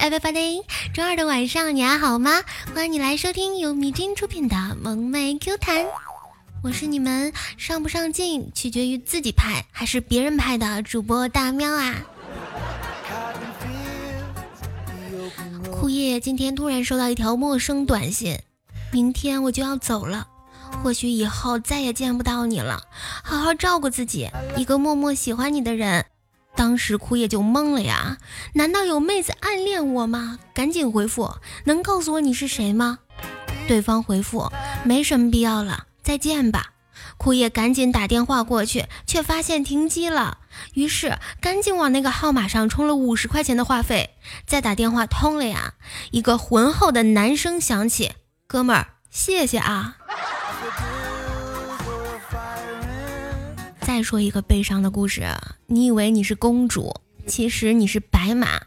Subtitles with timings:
[0.00, 0.62] everybody，
[0.94, 2.42] 周二的晚上你还好吗？
[2.74, 5.84] 欢迎你来收听由迷津出品的《萌妹 Q 弹》，
[6.62, 11.96] 我是你们上不上镜取决于自己拍还是别人拍的主播大喵啊。
[15.70, 18.38] 枯叶今天突然收到一条陌生短信，
[18.90, 20.26] 明天我就要走了，
[20.82, 22.84] 或许以后再也见不到你了，
[23.22, 26.06] 好好照顾自己，一个默默喜欢你的人。
[26.60, 28.18] 当时枯叶就懵了呀，
[28.52, 30.38] 难道有妹子暗恋我吗？
[30.52, 32.98] 赶紧回复，能告诉我你是谁吗？
[33.66, 34.52] 对方回复
[34.84, 36.72] 没什么必要了，再见吧。
[37.16, 40.36] 枯叶赶紧打电话过去，却发现停机了，
[40.74, 44.10] 于是赶紧往那个号码上充了五十块钱的话费，
[44.46, 45.72] 再打电话通了呀。
[46.10, 48.12] 一个浑厚的男声响起
[48.46, 49.96] ：“哥们儿，谢谢啊。”
[53.92, 55.26] 再说一个悲伤的故事，
[55.66, 58.60] 你以为你是公主，其实你是白马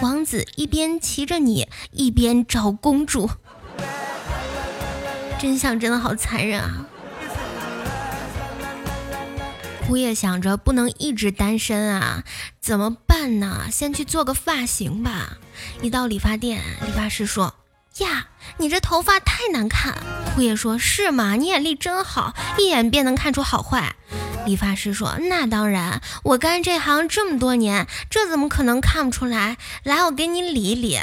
[0.00, 3.28] 王子，一边骑着你，一边找公主。
[5.40, 6.86] 真相真的好残忍啊！
[9.88, 12.22] 枯叶想着不能一直单身啊，
[12.60, 13.66] 怎么办呢？
[13.72, 15.38] 先去做个发型吧。
[15.82, 17.56] 一到理发店，理发师说
[17.98, 18.28] ：“呀，
[18.58, 19.98] 你这头发太难看。”
[20.32, 21.34] 枯叶说：“是吗？
[21.34, 23.96] 你眼力真好，一眼便能看出好坏。”
[24.46, 29.58] 理发师说：“那当然，我干这行这么多年，这怎么可能看不出来？
[29.84, 30.98] 来，我给你理一理。”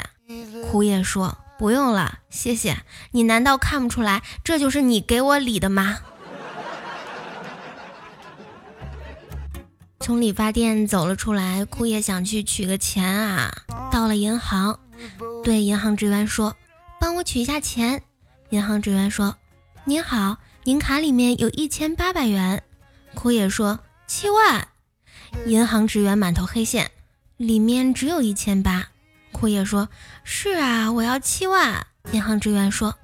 [0.70, 2.78] 枯叶说：“不用了，谢谢。
[3.12, 5.98] 你难道看不出来，这就是你给我理的吗？”
[10.00, 13.52] 从理发店走了出来，枯叶想去取个钱啊。
[13.90, 14.78] 到了银行，
[15.44, 16.56] 对银行职员说
[17.00, 18.02] ：“帮我取一下钱。”
[18.50, 19.36] 银行职员说
[19.84, 22.62] ：“您好，您卡里面有一千八百元。”
[23.18, 24.68] 枯叶说：“七万。”
[25.44, 26.92] 银行职员满头黑线，
[27.36, 28.90] 里面只有一千八。
[29.32, 29.88] 枯叶说
[30.22, 32.96] ：“是啊，我要七万。”银行职员说：“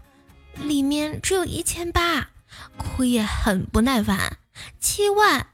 [0.55, 2.29] 里面只有一千八。”
[2.79, 4.37] 枯叶很不耐烦
[4.79, 5.49] ：“七万？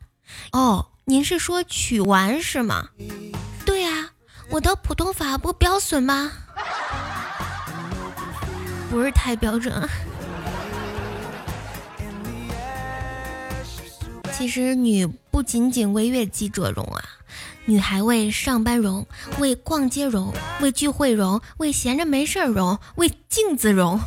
[0.53, 2.91] 哦，您是说取完是吗
[3.65, 4.11] ？”“对啊，
[4.51, 6.33] 我的普通法不标准吗
[8.93, 9.89] ？”“不是太标准。”
[14.41, 17.05] 其实女不仅仅为悦己者容啊，
[17.67, 19.07] 女还为上班容，
[19.39, 24.01] 为逛街容，为聚会容，为闲着没事儿容，为镜子容。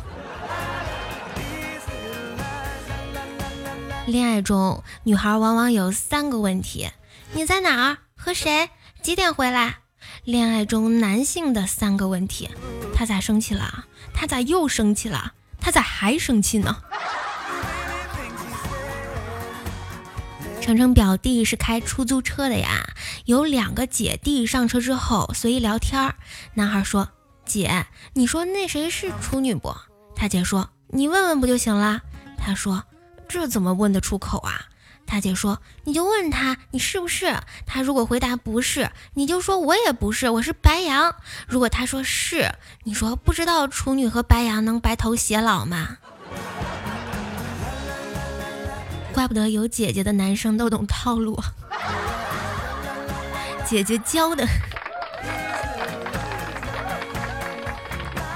[4.08, 6.90] 恋爱中，女孩往往有三个问题：
[7.34, 7.98] 你在哪儿？
[8.16, 8.70] 和谁？
[9.02, 9.76] 几点回来？
[10.24, 12.50] 恋爱中男性的三个问题：
[12.92, 13.84] 他咋生气了？
[14.12, 15.34] 他咋又生气了？
[15.60, 16.82] 他咋还生气呢？
[20.64, 22.88] 程程表弟是开出租车的呀，
[23.26, 26.14] 有两个姐弟上车之后随意聊天儿。
[26.54, 27.10] 男孩说
[27.44, 29.76] ：“姐，你说那谁是处女不？”
[30.16, 32.00] 他姐说：“你问问不就行了？”
[32.40, 32.84] 他说
[33.28, 34.62] ：“这怎么问得出口啊？”
[35.06, 37.36] 他姐说：“你就问他，你是不是？
[37.66, 41.14] 他如果回答不是，你就说我也不是，我是白羊。
[41.46, 42.54] 如果他说是，
[42.84, 45.98] 你说不知道处女和白羊能白头偕老吗？”
[49.14, 51.40] 怪不得有姐姐的男生都懂套路，
[53.64, 54.44] 姐姐教的。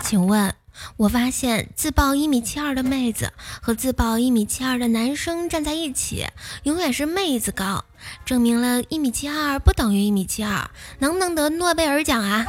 [0.05, 0.55] 请问，
[0.97, 6.25] 我发现自报一米七二的妹子和自报一米七二的男生站在一起，
[6.63, 7.85] 永远是妹子高，
[8.25, 12.47] 证明了一米七二不等于一米七二，能不能得诺贝尔奖啊？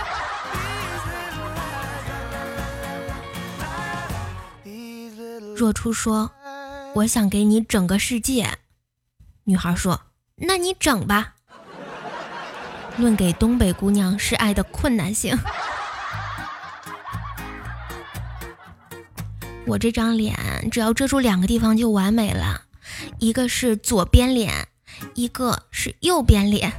[5.56, 6.32] 若初说。
[6.96, 8.58] 我想给你整个世界，
[9.44, 10.02] 女孩说
[10.38, 11.36] ：“那你整吧。”
[12.98, 15.38] 论给东北姑娘示爱的困难性，
[19.66, 20.36] 我这张脸
[20.72, 22.64] 只要遮住两个地方就完美了，
[23.20, 24.68] 一个是左边脸，
[25.14, 26.74] 一个是右边脸。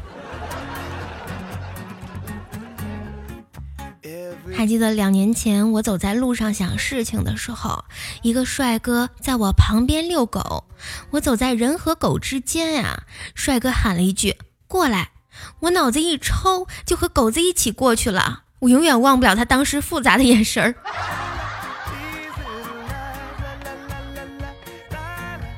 [4.61, 7.87] 还记得两年前我走在路上想事情的时候，
[8.21, 10.65] 一个帅哥在我旁边遛狗，
[11.13, 13.05] 我走在人和狗之间呀，
[13.35, 14.37] 帅哥喊了一句
[14.69, 15.13] “过来”，
[15.61, 20.75] 我脑子一抽就和狗子一起过去了，我永远忘不了他当时复杂的眼神儿。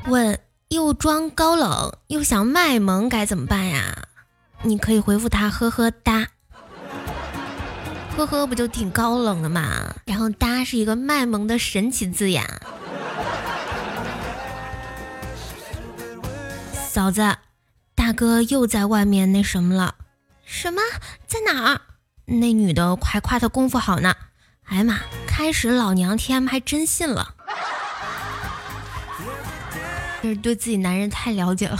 [0.06, 0.38] 问
[0.68, 4.06] 又装高冷又想卖萌该怎么办呀？
[4.62, 6.28] 你可以回复他呵呵哒。
[8.16, 9.94] 呵呵，不就挺高冷的嘛？
[10.04, 12.44] 然后“搭”是一个卖萌的神奇字眼。
[16.88, 17.36] 嫂子，
[17.94, 19.94] 大哥又在外面那什么了？
[20.44, 20.80] 什么？
[21.26, 21.80] 在哪儿？
[22.26, 24.14] 那女的还夸他功夫好呢。
[24.64, 27.34] 哎呀妈，开始老娘 TM 还真信了，
[30.22, 31.78] 这是对自己男人太了解了。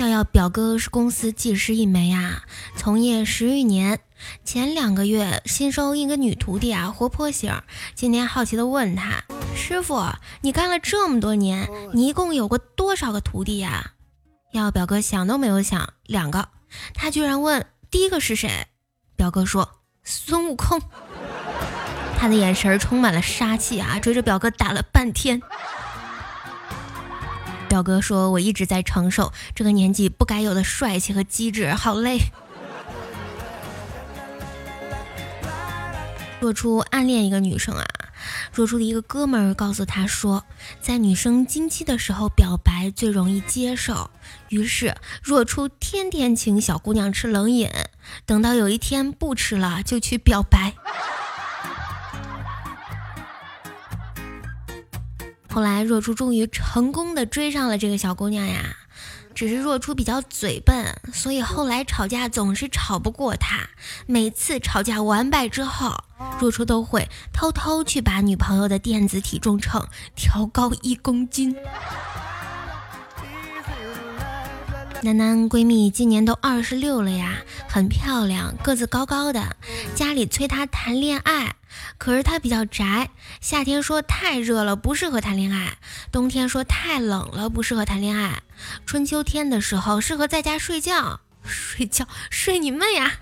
[0.00, 2.42] 耀耀表哥是公司技师一枚啊，
[2.76, 4.00] 从业十余年。
[4.44, 7.62] 前两个月新收一个女徒弟啊，活泼型。
[7.94, 9.22] 今天好奇的问他
[9.54, 10.02] ：“师傅，
[10.40, 13.92] 你干了这么多年，你一共有过多少个徒弟呀？”
[14.52, 16.48] 耀耀表哥想都没有想，两个。
[16.94, 18.66] 他居然问：“第一个是谁？”
[19.16, 20.80] 表哥说：“孙悟空。”
[22.18, 25.42] 他的眼神充满了杀气啊，追着表哥打了半天。
[27.74, 32.18] 表哥说：“我一直在承受这个年纪不该有的帅气和机智，好累。
[36.38, 37.84] ”若初暗恋一个女生啊，
[38.52, 40.44] 若初的一个哥们儿告诉他说，
[40.80, 44.08] 在女生经期的时候表白最容易接受。
[44.50, 47.68] 于是若初天天请小姑娘吃冷饮，
[48.24, 50.74] 等到有一天不吃了，就去表白。
[55.54, 58.76] 后来，若初终于成功的追上了这个小姑娘呀。
[59.36, 63.68] 只是若初比较嘴笨，所以后来吵架总是吵不过她。
[64.06, 65.94] 每次吵架完败之后，
[66.40, 69.86] 若初都会偷偷去把女朋友的电子体重秤
[70.16, 71.54] 调高一公斤。
[75.04, 79.54] 楠楠闺蜜今年都二十六了呀，很漂亮，个子高高的。
[79.94, 81.56] 家里催她谈恋爱，
[81.98, 83.10] 可是她比较宅。
[83.38, 85.74] 夏天说太热了，不适合谈恋爱；
[86.10, 88.38] 冬天说太冷了，不适合谈恋爱；
[88.86, 91.20] 春秋天的时候适合在家睡觉。
[91.44, 93.12] 睡觉睡你妹呀！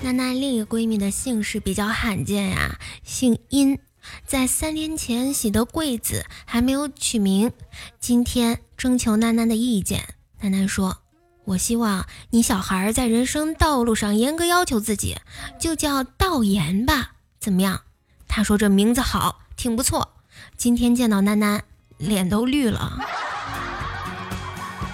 [0.02, 3.78] 楠楠另一个闺蜜的姓氏比较罕见呀，姓殷。
[4.26, 7.52] 在三天前洗的柜子还没有取名，
[7.98, 10.14] 今天征求楠楠的意见。
[10.40, 10.98] 楠楠说
[11.44, 15.18] ：“我希望你小孩在人生道路上严格要求自己，
[15.58, 17.82] 就叫道言吧，怎么样？”
[18.28, 20.14] 他说：“这名字好，挺不错。”
[20.56, 21.64] 今天见到楠楠，
[21.98, 22.98] 脸都绿了。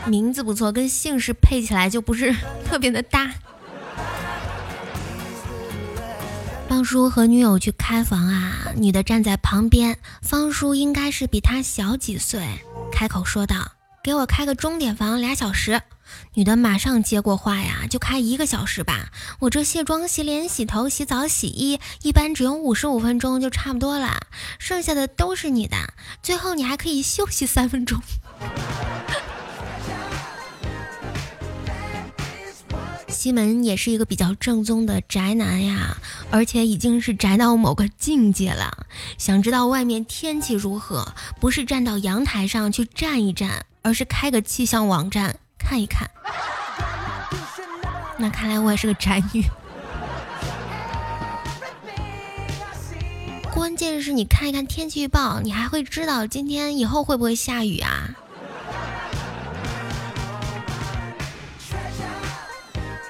[0.06, 2.34] 名字不错，跟姓氏配起来就不是
[2.66, 3.32] 特别的搭。
[6.70, 12.46] 方叔和女友去开房啊，女的站在旁边，方叔应该是比她小几岁，
[12.92, 13.72] 开口说道
[14.04, 15.82] ：“给我开个钟点房俩小时。”
[16.34, 24.20] 女的马上接过话呀：“就开一个小时吧，我这卸妆、洗脸、洗头、洗澡、洗衣，一般只用五十五分钟就差不多了，
[24.60, 25.76] 剩下的都是你的，
[26.22, 28.00] 最后你还可以休息三分钟。”
[33.20, 35.98] 西门也是一个比较正宗的宅男呀，
[36.30, 38.86] 而且已经是宅到某个境界了。
[39.18, 41.06] 想知道外面天气如何，
[41.38, 46.08] 不是站到阳台上去站一站，而是开个气象网站看一看。
[48.16, 49.44] 那看来我也是个宅女。
[53.52, 58.08] 关键是你看一看天气预报，你还会知道今天以后会不会下雨啊？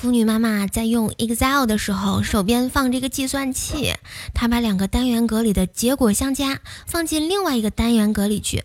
[0.00, 3.92] 妇女妈妈在用 Excel 的时候，手边放着个计算器，
[4.32, 8.64] 她把两个单元格里的结果相加，放进另外一个单元格里去。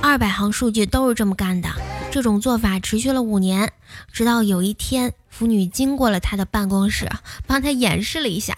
[0.00, 1.68] 二百行数据都是这么干的。
[2.10, 3.72] 这种做法持续了五年，
[4.12, 7.08] 直到有一天，妇女经过了她的办公室，
[7.46, 8.52] 帮她演示了一下。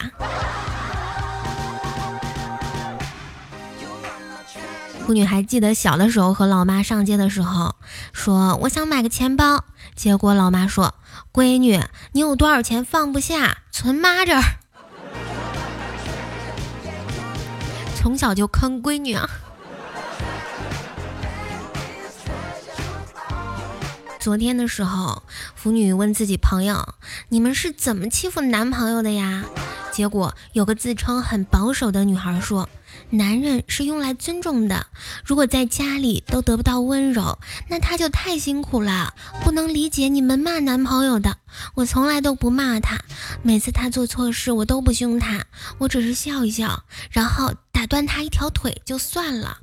[5.07, 7.75] 妇女还记得小的时候和老妈上街的时候，
[8.15, 10.95] 说我想买个钱包，结果老妈说。
[11.31, 11.83] 闺女，
[12.13, 13.59] 你有多少钱放不下？
[13.71, 14.43] 存妈这儿。
[18.01, 19.29] 从小就坑闺女啊。
[24.19, 25.23] 昨天的时候，
[25.55, 26.95] 腐女问自己朋友
[27.29, 29.45] ：“你们是怎么欺负男朋友的呀？”
[29.95, 32.69] 结果有个自称很保守的女孩说。
[33.11, 34.87] 男人是用来尊重的，
[35.25, 39.15] 如果在家里都得不到温柔，那他就太辛苦了。
[39.43, 41.39] 不能理解你们骂男朋友的，
[41.75, 43.01] 我从来都不骂他，
[43.43, 45.45] 每次他做错事我都不凶他，
[45.79, 49.59] 我只是笑一笑，然后打断他一条腿就算了。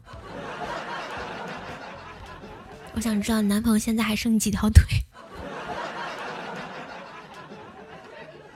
[2.95, 4.83] 我想知道男朋友现在还剩几条腿？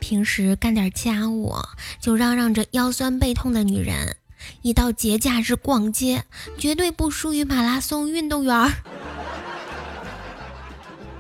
[0.08, 1.56] 平时干点家务
[2.00, 4.18] 就嚷嚷着腰酸背痛的女人。
[4.62, 6.26] 一到节假日逛街，
[6.60, 8.72] 绝对不输于马拉松运动员。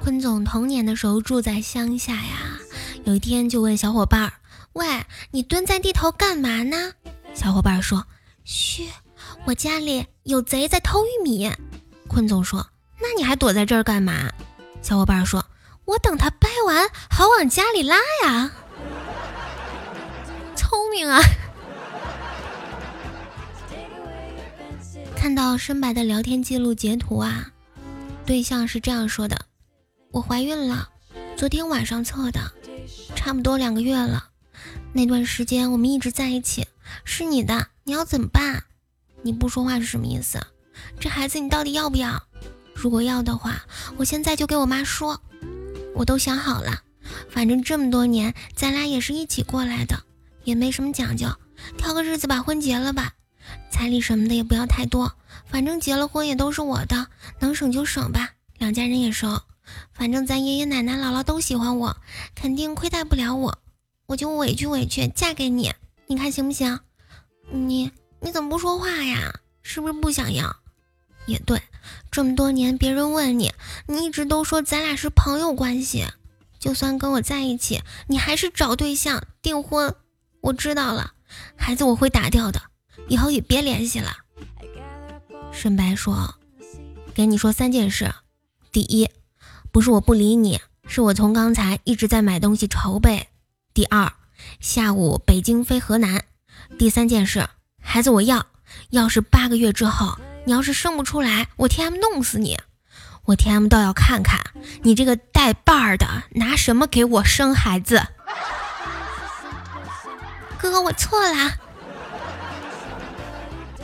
[0.03, 2.59] 坤总童年的时候住在乡下呀，
[3.05, 4.33] 有一天就问小伙伴儿
[4.73, 4.85] ：“喂，
[5.31, 6.93] 你蹲在地头干嘛呢？”
[7.33, 8.05] 小伙伴说
[8.45, 8.87] ：“嘘，
[9.45, 11.51] 我家里有贼在偷玉米。”
[12.07, 12.69] 坤总说
[13.01, 14.29] ：“那你还躲在这儿干嘛？
[14.83, 15.43] 小伙伴说
[15.85, 18.51] ：“我等他掰完，好往家里拉呀。”
[20.55, 21.19] 聪明啊！
[25.15, 27.51] 看到深白的聊天记录截图啊，
[28.25, 29.45] 对象是这样说的
[30.11, 30.89] ：“我怀孕了，
[31.35, 32.39] 昨天晚上测的，
[33.15, 34.29] 差不多两个月了。
[34.93, 36.67] 那段时间我们一直在一起，
[37.03, 38.63] 是你的，你要怎么办？
[39.23, 40.39] 你不说话是什么意思？
[40.99, 42.23] 这孩子你到底要不要？
[42.73, 43.65] 如果要的话，
[43.97, 45.21] 我现在就给我妈说。
[45.95, 46.83] 我都想好了，
[47.29, 50.03] 反正这么多年咱俩也是一起过来的，
[50.45, 51.27] 也没什么讲究，
[51.77, 53.13] 挑个日子把婚结了吧。”
[53.69, 55.11] 彩礼什么的也不要太多，
[55.45, 57.07] 反正结了婚也都是我的，
[57.39, 58.31] 能省就省吧。
[58.57, 59.41] 两家人也熟，
[59.93, 61.97] 反正咱爷爷奶奶姥姥都喜欢我，
[62.33, 63.59] 肯定亏待不了我，
[64.07, 65.73] 我就委屈委屈嫁给你，
[66.07, 66.79] 你看行不行？
[67.51, 69.33] 你你怎么不说话呀？
[69.61, 70.55] 是不是不想要？
[71.27, 71.61] 也对，
[72.09, 73.51] 这么多年别人问你，
[73.87, 76.05] 你一直都说咱俩是朋友关系，
[76.59, 79.95] 就算跟我在一起，你还是找对象订婚。
[80.45, 81.13] 我知道了，
[81.55, 82.61] 孩子我会打掉的。
[83.07, 84.15] 以后也别联系了。
[85.51, 86.35] 深白说
[87.15, 88.13] ：“给你说三件事，
[88.71, 89.09] 第一，
[89.71, 93.27] 不是我不理你，是我从刚才一直在买东西筹备。
[93.73, 94.13] 第二，
[94.59, 96.23] 下午北京飞河南。
[96.77, 97.49] 第三件事，
[97.81, 98.45] 孩子我要，
[98.91, 102.59] 要是八个月之后你要是生不出来，我 T M 弄死你！
[103.25, 104.39] 我 T M 倒要看看
[104.83, 108.09] 你这个带把儿的拿什么给我生孩子。
[110.57, 111.53] 哥哥，我错了。”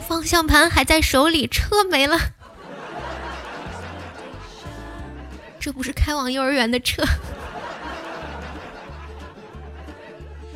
[0.08, 2.18] 方向盘还在手里，车没了。
[5.58, 7.04] 这不是开往幼儿园的车。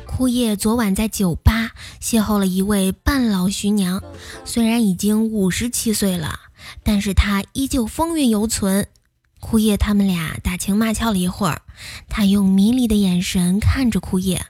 [0.04, 4.02] 枯叶昨晚在酒吧邂逅了一位半老徐娘，
[4.44, 6.40] 虽然已经五十七岁了，
[6.82, 8.88] 但是她依旧风韵犹存。
[9.40, 11.62] 枯叶他们俩打情骂俏了一会儿，
[12.08, 14.46] 他用迷离的眼神看着枯叶，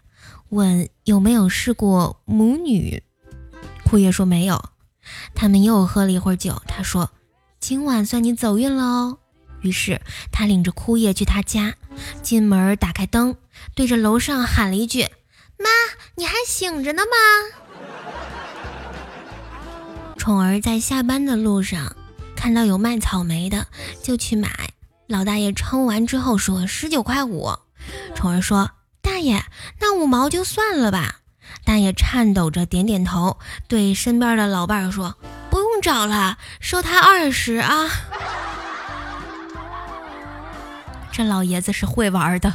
[0.50, 3.02] 问有没有试过母女。
[3.84, 4.70] 枯叶说没有。
[5.34, 7.10] 他们又喝了一会儿酒，他说
[7.60, 9.18] ：“今晚算你走运了哦。”
[9.62, 10.00] 于是
[10.32, 11.74] 他领着枯叶去他家，
[12.22, 13.36] 进门打开灯，
[13.74, 15.02] 对着楼上喊了一句
[15.58, 15.68] ：“妈，
[16.16, 17.08] 你还醒着呢吗？”
[20.18, 21.94] 宠儿在下班的路上
[22.34, 23.68] 看到有卖草莓的，
[24.02, 24.70] 就去买。
[25.06, 27.52] 老大爷称完之后说：“十九块五。”
[28.16, 28.68] 宠儿说
[29.26, 29.44] ：“爷，
[29.80, 31.16] 那五毛就算了吧。”
[31.64, 35.16] 大爷颤抖着点点头，对身边的老伴儿说
[35.50, 37.86] ：“不用找了，收他二十啊。”
[41.10, 42.54] 这老爷子是会玩的。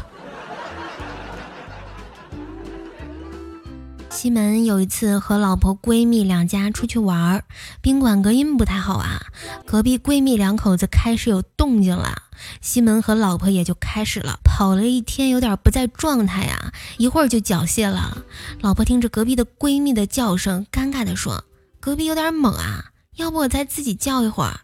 [4.10, 7.44] 西门有一次和老婆闺蜜两家出去玩，
[7.82, 9.20] 宾馆隔音不太好啊，
[9.66, 12.22] 隔壁闺蜜两口子开始有动静了，
[12.62, 18.24] 西门和老婆也就开始了，跑了一天有点不在状态呀，一会儿就缴械了。
[18.62, 21.44] 老婆听着隔壁的闺蜜的叫声，尴尬的说
[21.80, 24.62] ：“隔壁有点猛啊，要不我再自己叫一会儿。”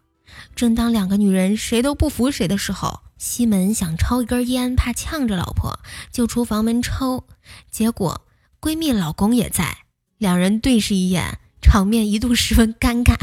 [0.56, 5.80] 正当两个女人谁都不服谁的时候，西门想抽一根烟，怕呛着老婆，
[6.12, 7.24] 就出房门抽，
[7.72, 8.22] 结果。
[8.60, 9.78] 闺蜜老公也在，
[10.18, 13.16] 两人对视一眼，场面一度十分尴尬。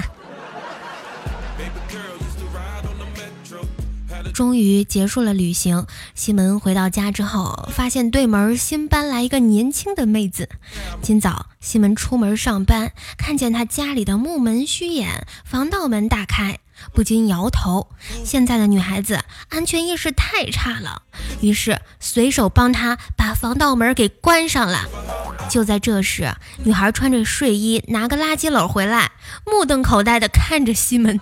[4.35, 5.87] 终于结束了旅行，
[6.17, 10.49] 西门回到家之后，发现对门新搬来一个年轻的妹子。
[11.01, 16.59] 今早西门出门上班，看见她家里的木门虚掩，防盗门大开。
[16.93, 17.89] 不禁摇头，
[18.25, 21.03] 现在的女孩子安全意识太差了。
[21.41, 24.81] 于是随手帮她把防盗门给关上了。
[25.49, 29.13] 就在这时，女孩穿着睡衣，拿个垃圾篓回来，
[29.47, 31.21] 目瞪口呆地看着西门。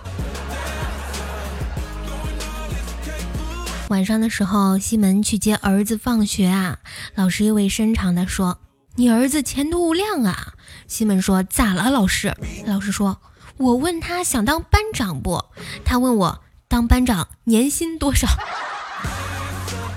[3.93, 6.79] 晚上的时候，西门去接儿子放学啊，
[7.13, 8.57] 老师意味深长地说
[8.97, 10.53] ：“你儿子前途无量啊。”
[10.89, 12.35] 西门说：“咋了，老师？”
[12.65, 13.21] 老师说。
[13.57, 15.45] 我问他想当班长不？
[15.85, 18.27] 他问我当班长年薪多少？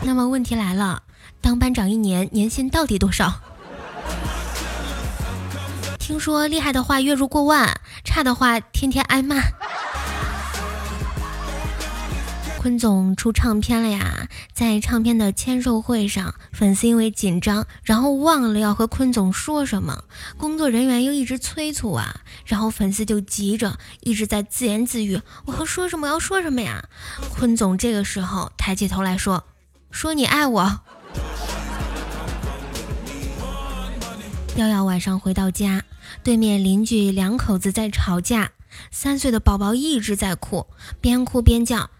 [0.02, 1.04] 那么问题来了，
[1.40, 3.40] 当班长一年年薪到底多少？
[5.98, 9.36] 听说厉害的话月入过万，差的话天天挨骂。
[12.66, 14.28] 坤总出唱片了呀！
[14.52, 20.02] 在唱片的签售会上，粉丝因为紧张，然后忘了要和坤总说什么，
[20.36, 26.08] 工作人员又一直催促啊，然后粉丝就急着一直在自言自语：“我要说什么？
[26.08, 26.88] 我要说什么呀？”
[27.30, 29.44] 坤总这个时候抬起头来说
[29.92, 30.80] ：“说你爱我。”
[34.58, 35.84] 耀耀晚上回到家，
[36.24, 38.50] 对面邻居两口子在吵架，
[38.90, 40.66] 三岁的宝宝一直在哭，
[41.00, 41.90] 边哭边叫。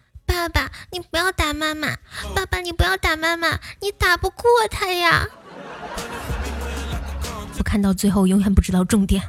[0.49, 1.97] 爸爸，你不要打妈妈！
[2.35, 5.27] 爸爸，你不要打妈妈，你打不过他呀！
[7.59, 9.21] 我看到最后，永远不知道重点。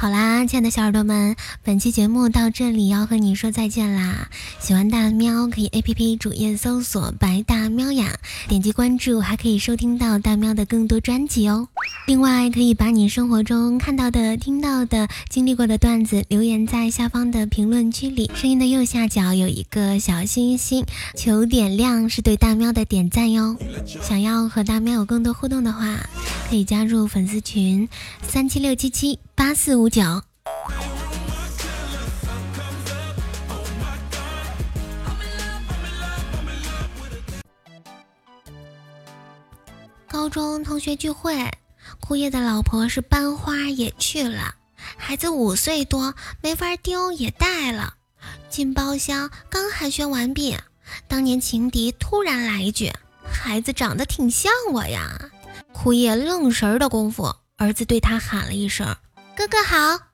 [0.00, 4.30] 好啦，亲爱的小耳朵们，本期节目到这里要和你说再见啦！
[4.58, 11.68] 喜欢大喵可以 A P P 主页搜索“白大喵呀”，点击关注，还可以收听到大喵的更多专辑哦。
[12.06, 20.82] 另外，可以把你生活中看到的、听到的、经历过的段子留言在下方的评论区里，声音的右下角有一个小星星，
[21.14, 23.54] 求点亮是对大喵的点赞哟。
[23.84, 26.08] 想要和大喵有更多互动的话，
[26.48, 27.86] 可以加入粉丝群
[28.26, 29.18] 三七六七七。
[29.40, 30.02] 八四五九。
[40.06, 41.50] 高中同学聚会，
[42.00, 44.56] 枯叶的老婆是班花也去了，
[44.98, 47.94] 孩子五岁多，没法丢也带了。
[48.50, 50.54] 进包厢刚寒暄完毕，
[51.08, 52.92] 当年情敌突然来一句
[53.24, 55.30] ：“孩子长得挺像我呀。”
[55.72, 58.94] 枯叶愣神的功夫，儿子对他喊了一声
[59.36, 60.09] ：“哥哥好。”